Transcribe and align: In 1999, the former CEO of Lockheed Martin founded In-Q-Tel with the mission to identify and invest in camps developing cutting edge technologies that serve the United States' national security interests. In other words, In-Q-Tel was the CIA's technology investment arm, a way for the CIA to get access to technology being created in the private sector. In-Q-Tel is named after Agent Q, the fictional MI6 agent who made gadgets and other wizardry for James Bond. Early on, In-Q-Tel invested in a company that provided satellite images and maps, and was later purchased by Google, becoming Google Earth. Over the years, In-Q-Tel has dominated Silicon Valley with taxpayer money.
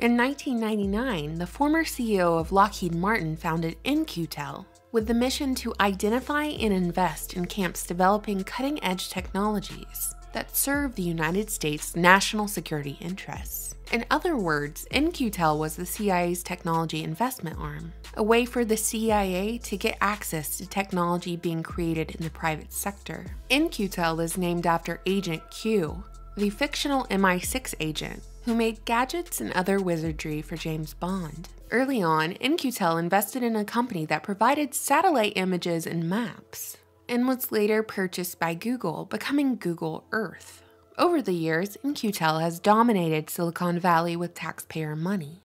In 0.00 0.16
1999, 0.16 1.34
the 1.34 1.46
former 1.46 1.84
CEO 1.84 2.40
of 2.40 2.52
Lockheed 2.52 2.94
Martin 2.94 3.36
founded 3.36 3.76
In-Q-Tel 3.84 4.66
with 4.92 5.06
the 5.06 5.12
mission 5.12 5.54
to 5.56 5.74
identify 5.78 6.44
and 6.44 6.72
invest 6.72 7.34
in 7.34 7.44
camps 7.44 7.86
developing 7.86 8.42
cutting 8.42 8.82
edge 8.82 9.10
technologies 9.10 10.14
that 10.32 10.56
serve 10.56 10.94
the 10.94 11.02
United 11.02 11.50
States' 11.50 11.94
national 11.94 12.48
security 12.48 12.96
interests. 13.02 13.74
In 13.92 14.06
other 14.10 14.38
words, 14.38 14.86
In-Q-Tel 14.90 15.58
was 15.58 15.76
the 15.76 15.84
CIA's 15.84 16.42
technology 16.42 17.04
investment 17.04 17.58
arm, 17.58 17.92
a 18.14 18.22
way 18.22 18.46
for 18.46 18.64
the 18.64 18.78
CIA 18.78 19.58
to 19.58 19.76
get 19.76 19.98
access 20.00 20.56
to 20.56 20.66
technology 20.66 21.36
being 21.36 21.62
created 21.62 22.12
in 22.12 22.24
the 22.24 22.30
private 22.30 22.72
sector. 22.72 23.26
In-Q-Tel 23.50 24.20
is 24.20 24.38
named 24.38 24.66
after 24.66 25.02
Agent 25.04 25.42
Q, 25.50 26.02
the 26.38 26.48
fictional 26.48 27.04
MI6 27.08 27.74
agent 27.80 28.22
who 28.44 28.54
made 28.54 28.84
gadgets 28.84 29.40
and 29.40 29.52
other 29.52 29.78
wizardry 29.78 30.42
for 30.42 30.56
James 30.56 30.94
Bond. 30.94 31.48
Early 31.70 32.02
on, 32.02 32.32
In-Q-Tel 32.32 32.98
invested 32.98 33.42
in 33.42 33.54
a 33.54 33.64
company 33.64 34.04
that 34.06 34.22
provided 34.22 34.74
satellite 34.74 35.34
images 35.36 35.86
and 35.86 36.08
maps, 36.08 36.76
and 37.08 37.28
was 37.28 37.52
later 37.52 37.82
purchased 37.82 38.40
by 38.40 38.54
Google, 38.54 39.04
becoming 39.04 39.56
Google 39.56 40.04
Earth. 40.10 40.62
Over 40.98 41.22
the 41.22 41.32
years, 41.32 41.76
In-Q-Tel 41.76 42.40
has 42.40 42.58
dominated 42.58 43.30
Silicon 43.30 43.78
Valley 43.78 44.16
with 44.16 44.34
taxpayer 44.34 44.96
money. 44.96 45.38